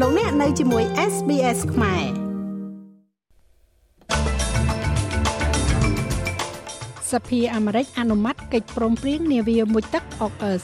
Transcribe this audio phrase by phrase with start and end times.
[0.00, 2.04] លោកអ្នកនៅជាមួយ SBS ខ្មែរ
[7.12, 10.62] សភាអាមេរិកអនុម័តកិច្ចព្រមព្រៀងនាវាមួយទឹកអុកអឺស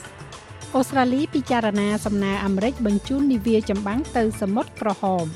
[0.74, 5.26] អូស្ត្រាលីពិចារណាសំណើអាមេរិកបញ្ជូននាវាចម្បាំងទៅសមុទ្រក្រហម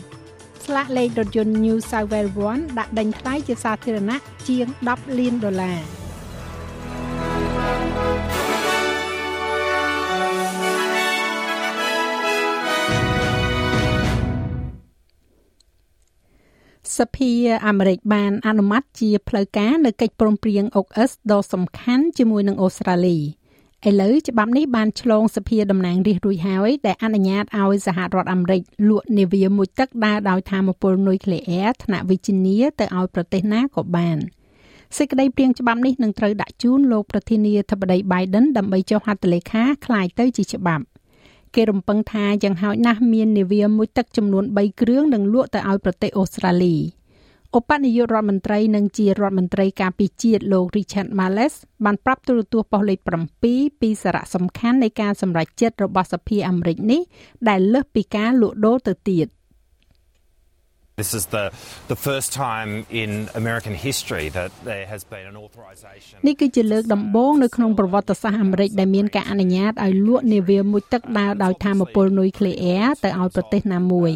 [0.65, 4.19] ស្លាកលេខរថយន្ត New South Wales 1ដាក់ដេញថ្លៃជាសាធារណៈ
[4.49, 6.04] ជាង10លានដុល្លារ
[17.16, 17.32] ភា
[17.68, 23.18] អាមេរិកបានអនុម័តជាផ្លូវការនៅកិច្ចព្រមព្រៀង AUKUS ដ៏សំខាន់ជាមួយនឹងអូស្ត្រាលី
[23.88, 34.18] ឥឡូវច្បាប់នេះបានឆ្លងសភាតំណាងរាស្ត្ររួចហើយដែលអនុញ្ញាតឲ្យសហរដ្ឋអាមេរិកលក់នាវាមួយទឹកដើរដោយធម្មពលនុយក្លេអ៊ែរថ្នាក់វីជីនីទៅឲ្យប្រទេសណាក៏បាន
[34.98, 40.84] សេចក្តីព្រាងច្បាប់នេះនឹងត្រូវដាក់ជូនលោកប្រធានាធិបតី Biden ដើម្បីចុះហត្ថលេខាคล้ายទៅជាច្បាប់
[41.57, 46.77] គេរំពឹងថាយ៉ាងហោចណាស់មាននាវាមួយទឹកចំនួន3គ្រឿងនឹងលក់ទៅឲ្យប្រទេសអូស្ត្រាលី
[47.59, 52.99] ឧបនាយករដ្ឋមន្ត្រីនិងជារដ្ឋមន្ត្រីការពារជាតិលោក Richard Marles បានប្រាប់ទូរទស្សន៍ប៉ុស្តិ៍លេខ
[53.41, 57.01] 7ពីសារៈសំខាន់នៃការសម្រេចចិត្តរបស់សភាអាមេរិកនេះ
[57.49, 59.27] ដែលលើសពីការលក់ដូរទៅទៀត។
[60.97, 61.45] This is the
[61.93, 74.11] the first time in American history that there has been an authorization នេះគឺជាលើកដំបូងនៅក្នុងប្រវត្តិសាស្ត្រអាមេរិកដែលមានការអនុញ្ញាតឲ្យលក់នាវាមួយទឹកដើរដោយធម្មពលនុយក្លេអ៊ែរទៅឲ្យប្រទេសណាមួយ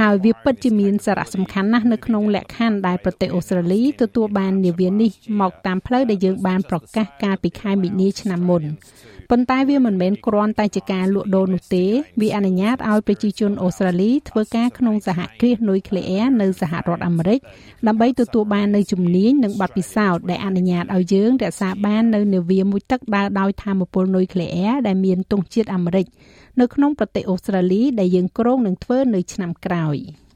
[0.00, 8.64] ហើយវាពិតជាមានសារៈសំខាន់ណាស់នៅក្នុងលក្ខខណ្ឌដែលប្រទេសអូស្ត្រាលីទទួលបាននាវានេះមកតាមផ្លូវដែលយើងបានប្រកាសកាលពីខែមីនាឆ្នាំមុន
[9.32, 11.84] ប៉ុន្តែវាមិនមែនគ្រាន់តែជាការលក់ដូរនោះទេ
[12.20, 17.40] វាអនុញ្ញាតឲ្យប្រជាជនអូស្ត្រាលីធ្វើការក្នុងសហគ្រាសនុយក្លេអ៊ែរនៅសហរដ្ឋអាមេរិក
[17.86, 26.06] ដើម្បីទទួលបាននូវជំនាញនិងបទពិសោធន៍ដែលអនុញ្ញាតឲ្យយើងរក្សាបាននូវនាវាមួយទឹកដើរដោយធម្មពលនុយក្លេអ៊ែរដែលមានទង់ជាតិអាមេរិក
[26.60, 29.98] នៅក្នុងប្រទេសអូស្ត្រាលីដែលយើងគ្រោងនឹងធ្វើនៅឆ្នាំក្រោយ។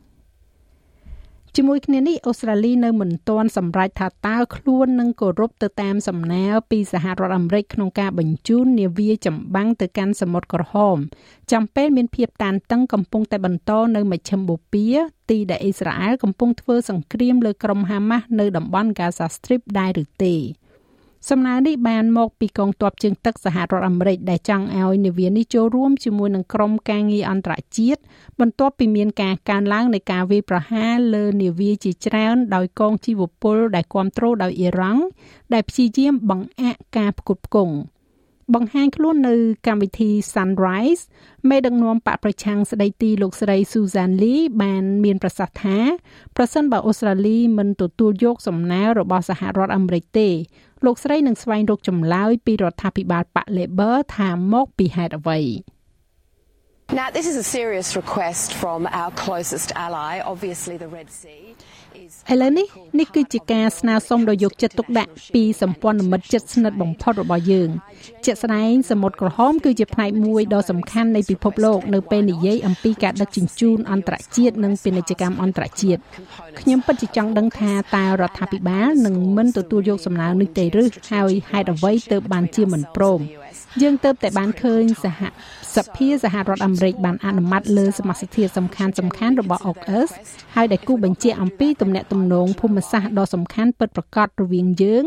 [1.58, 10.96] ជាមួយគ្នានេះអូស្ត្រាលីនៅមិនទាន់សម្រេចថាតើខ្លួននឹងគោរពទៅតាមសំណើពីសហរដ្ឋអាមេរិកក្នុងការបញ្ជូននាវាចម្បាំងទៅកាន់សមុទ្រក្រហម
[11.52, 14.96] ចាំពេលមានភាពតានតឹងកំពុងតែបន្តនៅមជ្ឈិមបូព៌ា
[15.30, 20.34] ទីដែលអ៊ីស្រាអែលកំពុងធ្វើសង្គ្រាមលើក្រុមហាម៉ាស់នៅតំបន់ Gaza Strip ដែរឬទេ
[21.30, 28.00] សំណើនេះបានមកពីកងទ័ពជើងទឹកសហរដ្ឋអាមេរិកដែលចង់ឲ្យនាវានេះចូលរួមជាមួយនឹងក្រុមការងារអន្តរជាតិ
[28.40, 35.02] បន្ទាប់ពីមានការកើនឡើងនៃការវាយប្រហារលើនាវាជាច្រើនដោយកងជីវពលដែលគ្រប់គ្រងដោយអ៊ីរ៉ង់
[35.54, 37.76] ដែលព្យាយាមបង្អាក់ការផ្គត់ផ្គង់
[38.54, 39.34] បង្ហាញខ្លួននៅ
[39.66, 41.02] កម្មវិធី Sunrise
[41.48, 45.78] មេដឹកនាំបកប្រឆាំងស្ដីទីលោកស្រី Susan Lee បានមានប្រសាសន៍ថា
[46.36, 50.28] ប្រសិនបើអូស្ត្រាលីមិនទទួលយកសំណើរបស់សហរដ្ឋអាមេរិកទេ
[50.86, 55.40] លោកស្រីនឹងស្វែងរកចម្លើយពីរដ្ឋាភិបាលបក Labor ថាមកពីហេតុអ្វី
[57.00, 61.44] Now this is a serious request from our closest ally obviously the Red Sea
[62.32, 62.66] ឥឡូវនេះ
[62.98, 67.68] នេះគឺជាការស្នើសុំដ៏យកចិត្តទុកដាក់ពីសម្ព័ន្ធមិត្តជិតស្និទ្ធបំផុតរបស់យើង
[68.24, 76.00] ជាក់ស្ដែងសមុទ្រក្រហមគឺជាផ្នែកមួយដ៏សំខាន់នៃពិភពលោកនៅពេលនិយាយអំពីការដឹកជញ្ជូនអន្តរជាតិនិងពាណិជ្ជកម្មអន្តរជាតិ
[76.60, 83.20] ខ្ញុំពិតជាចង់ដឹងថាតើរដ្ឋាភិបាលនឹងមិនទទួលយកសំណើនេះទេឬហើយហេតុអ្វីទើបបានជាមិនព្រម
[83.82, 85.20] យើងទៅតែបានឃើញសហ
[85.76, 90.10] សភាសហរដ្ឋអាមេរិកបានអនុម័តលើសមាសធាតុសំខាន់សំខាន់របស់ AUKUS
[90.54, 95.04] ហើយដែលគូបញ្ជាក់អំពីទំនាក់ទំនងភូមិសាស្ត្រដ៏សំខាន់ពិតប្រាកដរវាងយើង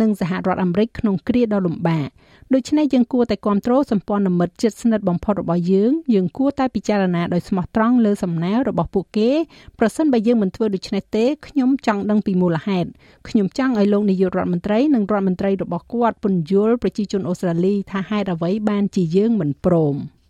[0.00, 2.08] និងសហរដ្ឋអាមេរិកក្នុងគ្រាដ៏លំបាក
[2.54, 9.30] ដូច្នេះយើងគួរតែគ្រប់គ្រងសម្ព័ន្ធមិត្តជិតស្និទ្ធបំផុតរបស់យើងយើងគួរតែពិចារណាដោយស្មោះត្រង់លើសំណើរបស់ពួកគេ
[9.78, 12.88] ប្រសិនបើយើងមិនធ្វើដូច្នេះទេខ្ញុំចង់ដឹងពីមូលហេតុ
[13.28, 19.96] ខ្ញុំចង់ឲ្យលោកនាយករដ្ឋមន្ត្រីនិងរដ្ឋមន្ត្រីរបស់គាត់ពន្យល់ប្រជាជនអូស្ត្រាលីថាហេតុអ្វីបានជាយើងមិនព្រម។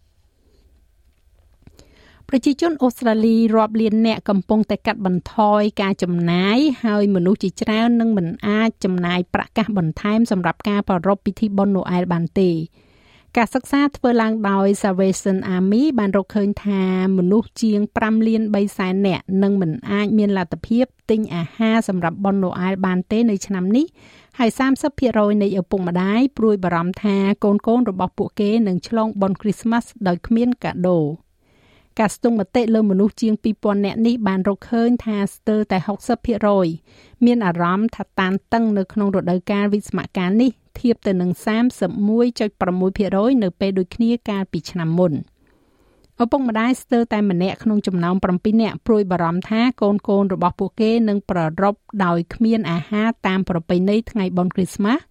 [2.32, 12.50] ប្រជាជនអូស្ត្រាលីរាប់លានអ្នកកំពុងតែកាត់បន្ថយការចំណាយហើយមនុស្សជាច្រើននឹងមិនអាចចំណាយប្រាក់កាសបន្ថែមសម្រាប់ការប្រារព្ធពិធីបុណ្យណូអែលបានទេ
[13.38, 16.84] ការសិក្សាធ្វើឡើងដោយ Salvation Army បានរកឃើញថា
[17.18, 23.86] មនុស្សជាង5លាន3សែននាក់នឹងមិនអាចមានលទ្ធភាពទិញអាហារសម្រាប់បុណ្យណូអែលបានទេនៅឆ្នាំនេះ
[24.38, 24.50] ហើយ
[24.96, 30.98] 30%នៃឪពុកម្ដាយព្រួយបារម្ភថាកូនៗរបស់ពួកគេនឹងឆ្លងបុណ្យគ្រីស្មាស់ដោយគ្មានកាដូ។
[31.98, 35.78] ការស្ទង់មតិលើមនុស្សជាង2000នាក់នេះបានរកឃើញថាស្ទើរតែ
[36.50, 40.50] 60%មានអារម្មណ៍ថាតានតឹងនៅក្នុងរដូវកាលវិស្មកាលនេះ
[40.80, 41.30] ធៀបទៅនឹង
[42.16, 45.12] 31.6%នៅពេលដូចគ្នាកាលពីឆ្នាំមុន
[46.22, 51.74] ឪពុកម្ដាយស្ទើរតែម្នាក់ក្នុងចំណោម7នាក់ព្រួយបារម្ភថាកូនកូនរបស់ពួកគេនឹងប្ររព
[52.04, 55.02] ដោយគ្មានអាហារតាមប្រពៃណីថ្ងៃបុណ្យគ្រីស្មាស់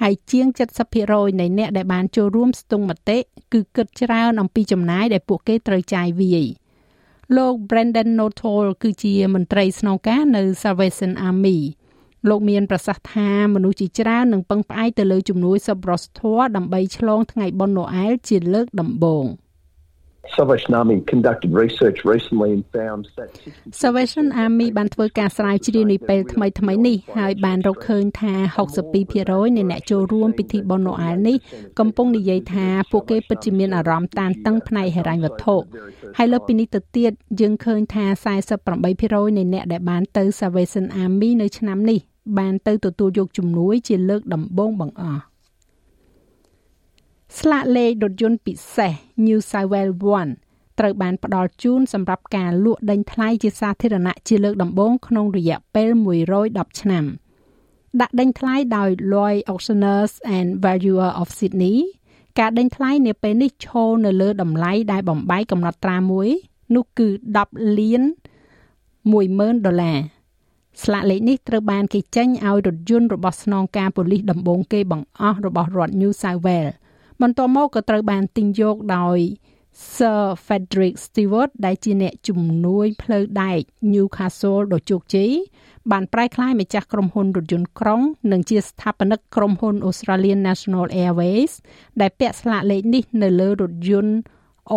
[0.00, 0.46] ហើយជាង
[0.94, 3.18] 70%នៃអ្នកដែលបានចូលរួមស្ទង់មតិ
[3.52, 6.46] គឺគិតច្រើនអំពីចំណាយដែលពួកគេត្រូវចាយវាយ
[7.36, 11.58] លោក Brandon Nottol គឺជាមន្ត្រីស្នងការនៅ Salvation Army
[12.28, 19.24] លោកមានប្រសាសន៍ថាមនុស្សជាច្រើននឹងពឹងផ្អែកទៅលើជំនួយសប្បុរសធម៌ដើម្បីឆ្លងថ្ងៃបុណ្យណូអែលជាលើកដំបូង។
[20.36, 23.30] Salvation Army conducted research recently and found that
[23.82, 28.34] Salvation Army បានធ្វើការស្រាវជ្រាវនាពេលថ្មីថ្មីនេះហើយបានរកឃើញថា
[28.96, 31.36] 62%នៃអ្នកចូលរួមពិធីបុណ្យណូអែលនេះ
[31.78, 35.56] កំពុងនិយាយថាពួកគេពិតជាមានអារម្មណ៍តានតឹងផ្នែកហិរញ្ញវត្ថុ
[36.18, 38.04] ហើយលើពីនេះទៅទៀតយើងឃើញថា
[38.66, 42.00] 48%នៃអ្នកដែលបានទៅ Salvation Army នៅឆ្នាំនេះ
[42.38, 45.29] បានទៅទទួលយកជំនួយជាលើកដំបូងបង្អស់
[47.38, 48.92] ស្លាកលេខរថយន្តពិសេស
[49.26, 49.96] New South Wales
[50.36, 55.88] 1ត្រូវបានផ្ដល់ជូនសម្រាប់ការលក់ដេញថ្លៃជាសាធារណៈជាលើកដំបូងក្នុងរយៈពេល
[56.34, 57.04] 110ឆ្នាំ
[58.00, 61.76] ដាក់ដេញថ្លៃដោយ Lloyd Auctioneers and Valuer of Sydney
[62.38, 66.28] ការដេញថ្លៃនាពេលនេះឈរនៅលើតម្លៃដែលបំបីកំណត់ត្រាមួយ
[66.74, 67.08] នោះគឺ
[67.42, 68.02] 10លាន
[68.82, 69.98] 10000ដុល្លារ
[70.82, 76.74] ស្លាកលេខនេះត្រូវបានគេចេញឲ្យរថយន្តរបស់ស្នងការប៉ូលីសដំបងគេបង្អស់របស់រដ្ឋ New South Wales
[77.22, 79.18] បន្ទាប់មកក៏ត្រូវបានទិញយកដោយ
[79.94, 83.60] Sir Frederick Stewart ដែលជាអ្នកជំនួយផ្លូវដែក
[83.92, 85.32] Newcastle ដ៏ជោគជ័យ
[85.90, 88.00] បានប្រែក្លាយម្ចាស់ក្រុមហ៊ុនរថយន្តក្រុង
[88.32, 91.52] និងជាស្ថាបនិកក្រុមហ៊ុន Australian National Airways
[92.00, 94.14] ដែលពាក់ស្លាកលេខនេះនៅលើរថយន្ត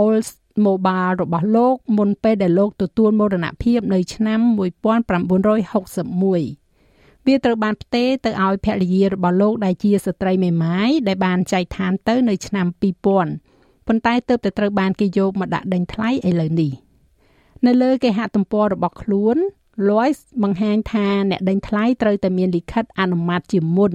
[0.01, 6.62] Oldsmobile របស់លោកមុនពេលដែលលោកទទួលមរណភាពនៅឆ្នាំ1961
[7.25, 12.67] វាត្រូវបានផ្ទេរទៅឲ្យភរិយារបស់លោកដែលជាស្ត្រីមេម៉ាយដែលបានចែកឋានទៅនៅឆ្នាំ
[13.27, 16.71] 2000ប៉ុន្តែទើបតែត្រូវបានគេយកមកដាក់ដេញថ្លៃឥឡូវនេះ
[17.65, 19.37] នៅលើគេហទំព័ររបស់ខ្លួន
[19.87, 23.93] Lois បង្ហាញថាអ្នកដេញថ្លៃត្រូវតែមានលិខិតអនុម័តជាមុន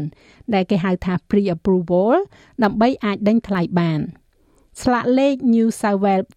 [0.55, 2.15] ដែលគេហៅថា pre-approval
[2.63, 4.01] ដើម្បីអាចដេញថ្លៃបាន
[4.83, 6.29] ស្លាកលេខ New South Wales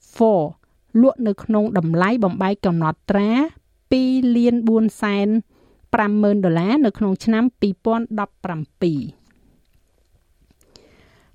[0.45, 3.31] 4លក់នៅក្នុងតម្លៃបំបែកកំណត់ត្រា
[3.99, 5.27] 2លាន4សែន
[5.91, 9.21] 50,000ដុល្លារនៅក្នុងឆ្នាំ2017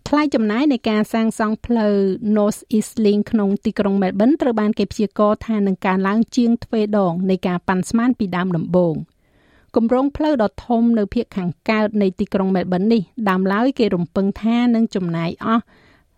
[0.09, 1.95] ថ្លៃចំណាយនៃការសាងសង់ផ្លូវ
[2.37, 8.95] North East Link ក្នុងទីក្រុង Melbourne ត្រូវបានគេព្យាករណ៍ថានឹងកើនឡើងជាងទ្វេដងនៃការប៉ាន់ស្មានពីដើមដំបូង
[9.77, 15.63] គម្រោងផ្លូវដ៏ធំនៅភាគខាងកើតនៃទីក្រុង Melbourne នេះដើមឡើយគេរំពឹងថានឹងចំណាយអស់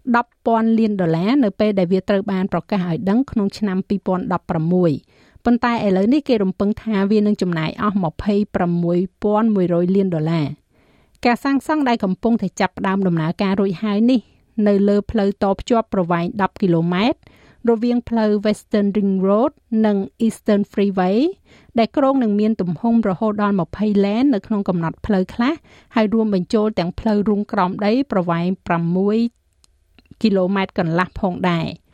[0.08, 7.96] 10,000លានដុល្លារនៅពេលដែលវាត្រូវបានប្រកាសឲ្យដឹងក្នុងឆ្នាំ2016 ប៉ុន្តែឥឡូវនេះគេរំពឹងថាវានឹងចំណាយអស់
[8.54, 10.46] 26,100លានដុល្លារ
[11.24, 14.20] ការសាងសង់ដែលកំពុងតែចាប់ផ្ដើមដំណើរការរួចហើយនេះ
[14.68, 17.18] នៅលើផ្លូវតភ្ជាប់ប្រវែង10គីឡូម៉ែត្រ
[17.70, 19.52] រវាងផ្លូវ Western Ring Road
[19.86, 19.96] និង
[20.26, 21.18] Eastern Freeway
[21.78, 25.54] ដែលក្រុងនឹងមានទំហំរហូតដល់20លែននៅក្នុងកំណត់ផ្លូវខ្លះ
[25.94, 28.46] ហើយរួមបញ្ចូលទាំងផ្លូវរុងក្រោមដីប្រវែង
[29.34, 31.68] 6គីឡូម៉ែត្រកន្លះផងដែរ។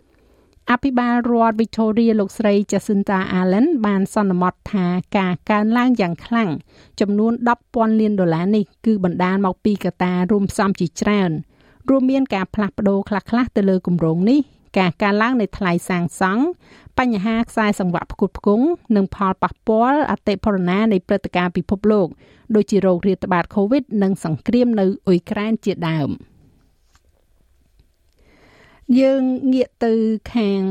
[0.70, 4.86] អភិបាលរដ្ឋ Victoria លោកស្រី Jacinta Allen បានសន្មត់ថា
[5.18, 6.50] ការកើនឡើងយ៉ាងខ្លាំង
[7.00, 7.32] ចំនួន
[7.66, 11.30] 10,000លានដុល្លារនេះគឺបណ្ដាលមកពីកត្តារួមផ្សំជាច្រើន
[11.88, 14.40] រួមមានការផ្លាស់ប្ដូរខ្លះៗទៅលើគម្រោងនេះ
[14.78, 16.44] ការកើនឡើងនៃថ្លៃសាងសង់
[16.98, 18.66] បញ្ហាខ្សែសង្វាក់ផ្គត់ផ្គង់
[18.96, 22.08] និងផលប៉ះពាល់អតិផរណានៃព្រឹត្តិការណ៍ពិភពលោក
[22.54, 26.10] ដូចជាโรគរាតត្បាត COVID និងសង្គ្រាមនៅអ៊ុយក្រែនជាដើម។
[29.00, 29.92] យើងងាកទៅ
[30.34, 30.62] ខាង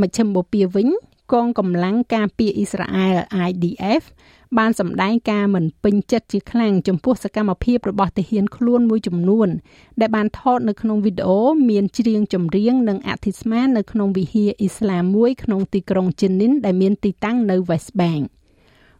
[0.00, 0.88] មជ្ឈិមបូព៌ាវិញ
[1.32, 3.16] កងកម្លាំងការពារអ៊ីស្រាអែល
[3.48, 4.02] IDF
[4.58, 9.48] បានសម្ដែងការមិនពេញចិត្តជាខ្លាំងចំពោះសកម្មភាពរបស់ទាហានខ្លួនមួយចំនួន
[10.00, 11.38] ដែលបានថតនៅក្នុងវីដេអូ
[11.70, 18.24] មានច្រៀងចម្រៀងនិងអធិស្មាននៅក្នុងវិហារអ៊ីស្លាមមួយក្នុងទីក្រុងជីនីនដែលមានទីតាំងនៅ West Bank។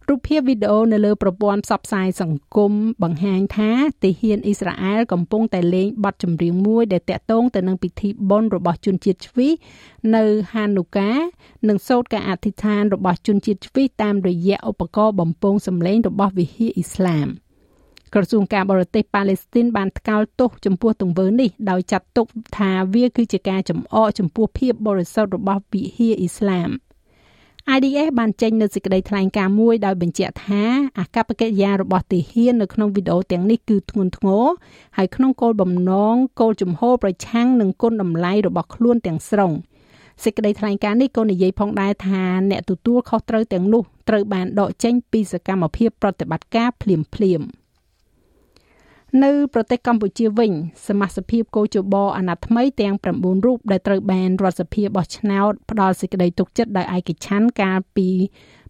[0.08, 3.70] រូបភាពវីដេអូនៅលើប្រព័ន្ធផ្សព្វផ្សាយសង្គមបង្ហាញថា
[4.02, 9.52] ទាហានអ៊ីស្រាអែលកំពុងតែលេងបទចម្រៀងមួយដែលតាក់ទងទៅនឹងពិធីបុណ្យរបស់ជនជាតិជ្វីស
[10.14, 11.10] នៅហានូកា
[11.68, 17.28] និងសូត្រការអធិដ្ឋានរបស់ជនជាតិជ្វីសតាមរយៈឧបករណ៍បំពងសម្លេងរបស់វិហារអ៊ីស្លាម
[18.14, 22.26] ក្រសួងការបរទេសប៉ាឡេស្ទីនបានថ្កោលទោសចំពោះទង្វើនេះដោយចាត់ទុក
[22.58, 26.70] ថាវាគឺជាការចំអកចំពោះភាពបរិសុទ្ធរបស់វិហារអ៊ីស្លាម។
[27.72, 30.62] IDF បានចេញនូវសេចក្តីថ្លែងការណ៍មួយដោយបញ្ជាក់ថា
[30.98, 34.44] អាកប្បកិរិយារបស់ទាហាននៅក្នុងវីដេអូទាំងនេះគឺធ្ងន់ធ្ងរ
[34.96, 39.52] ហើយក្នុងគោលបំណងគោលជំហរប្រឆាំងនឹងគុណតម្លៃរបស់ខ្លួនទាំងស្រុង
[40.24, 46.96] សេចក្តីថ្លែងការណ៍នេះក៏និយាយផងដែរថាអ្នកទទួលខុសត្រូវទាំងនោះត្រូវបានដកចេញពីសកម្មភាពប្រតិបត្តិការភ្លា
[47.40, 47.63] មៗ
[49.22, 50.52] នៅប្រទេសកម្ពុជាវិញ
[50.88, 58.08] សមាជិកភាពកោជបអាណត្តិថ្មីទាំង9រូបដែលត្រូវបានរដ្ឋសភាបោះឆ្នោតផ្ដល់សេចក្តីទុកចិត្តដោយឯកច្ឆ័ន្ទកាលពី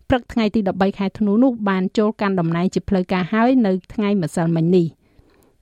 [0.08, 4.86] ព្រឹកថ្ងៃទី13ខែធ្នូនោះបានចូលកាន់តំណែងជាផ្លូវការហើយនៅថ្ងៃម្សិលមិញនេះ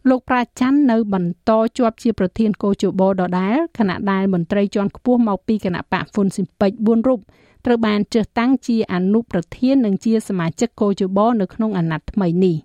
[0.09, 7.21] លោកប្រាច័ន្ទនៅបន្តជាប់ជាប្រធានកោជបដដែលខណៈដែលមន្ត្រីជាន់ខ្ពស់មកពីគណៈបកហ្វុនស៊ីមពេច4រូប
[7.67, 12.57] ត្រូវបានជ្រើសតាំងជាអនុប្រធាននិងជាសមាជិកកោជបនៅក្នុងអាណត្តិថ្មីនេះ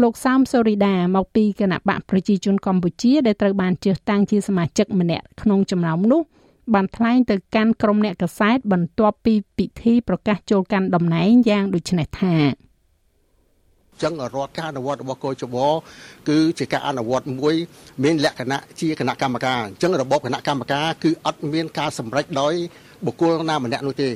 [0.00, 6.22] លោកសោមសូរីដាមកពីគណៈបកប្រជាជនកម្ពុជាដែលត្រូវបានជ្រើសតាំងជាសមាជិកម្នាក់ក្នុងចំណោមនោះ
[6.74, 12.36] បានថ្លែងទៅកាន់ក្រុមអ្នកកសែតបន្ទាប់ពីពិធីប្រកាសចូលកាន់តំណែងយ៉ាងដូចនេះថា
[14.02, 15.56] ចឹងរដ្ឋការអនុវត្តរបស់កោជប
[16.28, 17.54] គឺជាការអនុវត្តមួយ
[18.02, 22.54] មានលក្ខណៈជាគណៈកម្មការអញ្ចឹងរបបគណៈកម្មការគឺអត់មានការសម្រេចដោយ
[23.06, 24.10] បុគ្គលណាម្នាក់នោះទេ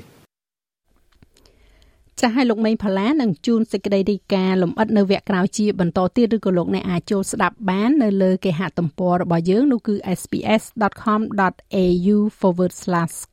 [2.21, 12.17] ចាស់ឲ្យលោកមេងផល្លានឹងជូនសេចក្តីរីកាលំអិតនៅវគ្គក្រោយជាបន្តទៀតឬក៏លោកអ្នកអាចចូលស្ដាប់បាននៅលើគេហទំព័ររបស់យើងនោះគឺ sps.com.au/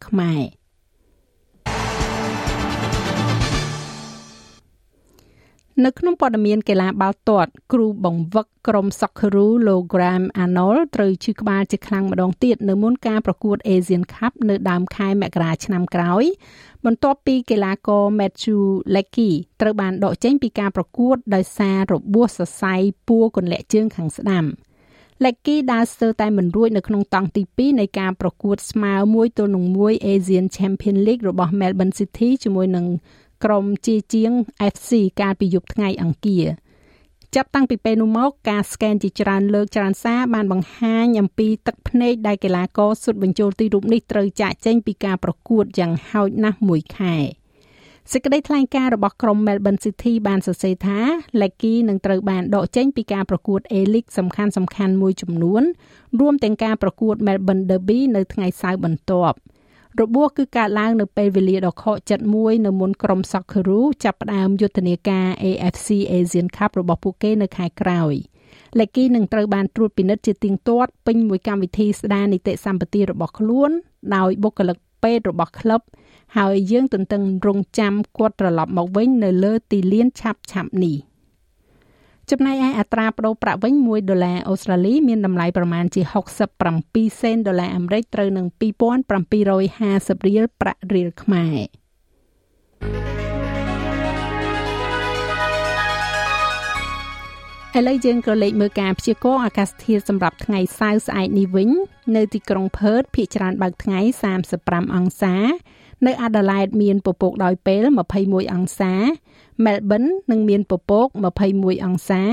[0.07, 0.62] ខ្មែរ
[5.81, 16.23] នៅក្នុងព័ត៌មានកីឡាបាល់ទាត់គ្រូបង្វឹកក្រុម Socceroo លោក Graham Arnold ត្រូវឈឺក្បាលជាខ្លាំងម្ដងទៀតនៅមុនការប្រកួត Asian Cup នៅដើមខែមករាឆ្នាំក្រោយ
[16.85, 18.61] បន្ទាប់ពីកីឡាករ Matthew
[18.95, 22.73] Lecky ត្រូវបានដកចេញពីការប្រកួតដោយសាររបួសសរសៃ
[23.07, 24.45] ពួរគន្លាក់ជើងខាងស្ដាំ
[25.25, 32.85] Lecky ដើរស្ទើរតែមិនរួចនៅក្នុងតង់ទី2នៃការប្រកួតស្មើមួយទល់នឹង1 Asian Champion League របស់ Melbourne City ជាមួយនឹង
[33.43, 34.31] ក្រុមជាជាង
[34.73, 36.45] FC កាលពីយប់ថ្ងៃអង្គារ
[37.35, 47.15] ចាប់តាំងពីពេលនោះមកការស្កេនជាច្រើនលើកច្រើនសារបានបង្ហាញអំពីទឹកភ្នែកដែលកីឡាករសុទ្ធបញ្ចូលទីរូបនេះត្រូវចាក់ចេញពីការប្រកួតយ៉ាងហោចណាស់មួយខែ
[48.11, 50.99] សេចក្តីថ្លែងការណ៍របស់ក្រុម Melbourne City បានសរសេរថា
[51.41, 55.63] Lecky នឹងត្រូវបានដកចេញពីការប្រកួត A-League សំខាន់សំខាន់មួយចំនួន
[56.19, 59.37] រួមទាំងការប្រកួត Melbourne Derby នៅថ្ងៃសៅរ៍បន្ទាប់
[60.01, 68.13] របួសគឺកើតឡើងនៅពេលវេលាដ៏ខកចិត្តមួយនៅមុនក្រុម Socceroo ចាប់ផ្ដើមយុទ្ធនាការ AFC Asian Cup របស់ពួកគេនៅខែក្រោយ
[68.79, 73.71] លេគីនឹងត្រូវបានត្រួតពិនិត្យជាទៀងទាត់ពេញមួយកម្មវិធីស្ដារនីតិសម្បទារបស់ខ្លួន
[74.15, 75.81] ដោយបុគ្គលិកពេទ្យរបស់ក្លឹប
[76.37, 80.97] ហើយយើងទន្ទឹងរង់ចាំគាត់ត្រឡប់មកវិញនៅលើទីលានឆាប់ឆាប់នេះ។
[82.31, 86.01] ចំណែកឯអត្រាប្តូរប្រាក់វិញ1ដុល្លារអូស្ត្រាលីមានតម្លៃប្រមាណជា
[86.61, 91.83] 67សេនដុល្លារអាមេរិកត្រូវនឹង2750រៀលប្រាក់រៀលខ្មែរ
[97.77, 101.69] ឥឡូវយើងក៏លេខមើលការព្យាករណ៍អាកាសធាតុសម្រាប់ថ្ងៃសៅរ៍ស្អែកនេះវិញ
[102.15, 103.99] នៅទីក្រុងផឺតភាគច្រើនបើកថ្ងៃ
[104.47, 105.35] 35អង្សា
[106.07, 107.85] នៅអាដាលេដមានពពកដោយពេល
[108.19, 108.93] 21អង្សា
[109.65, 111.07] Melbourne នឹងមានពពក
[111.45, 112.23] 21អង្សា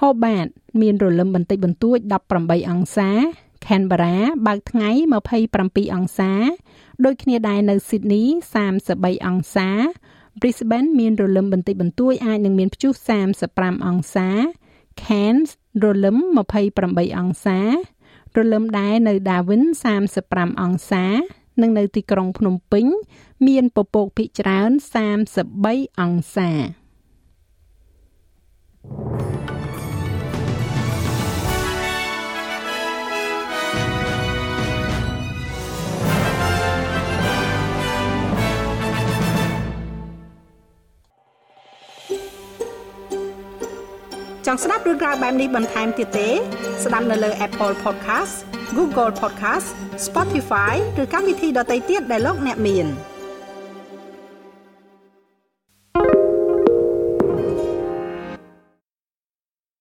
[0.00, 0.48] Hobart
[0.80, 1.98] មានរលឹមបន្តិចបន្តួច
[2.34, 3.10] 18អង្សា
[3.66, 4.16] Canberra
[4.46, 4.90] បើកថ្ងៃ
[5.42, 6.32] 27អង្សា
[7.04, 8.24] ដូចគ្នាដែរនៅ Sydney
[8.76, 9.68] 33អង្សា
[10.40, 12.92] Brisbane មានរលឹមបន្តិចបន្តួចអាចនឹងមានព្យុះ
[13.38, 14.28] 35អង្សា
[15.02, 15.50] Cairns
[15.82, 16.16] រលឹម
[16.66, 17.58] 28អង្សា
[18.36, 19.62] រលឹមដែរនៅ Darwin
[20.12, 21.04] 35អង្សា
[21.62, 22.86] និងនៅទីក្រុងភ្នំពេញ
[23.46, 24.70] មានពពកភាគច្រើន
[25.34, 26.50] 33អង្សា
[44.46, 46.28] ចង់ស្ដាប់រឿងរ៉ាវបែបនេះបន្ថែមទៀតទេ
[46.84, 48.34] ស្ដាប់នៅលើ Apple Podcast
[48.76, 49.68] Google Podcast
[50.06, 52.88] Spotify ឬកម្មវិធីដទៃទៀតដែលលោកអ្នកមាន។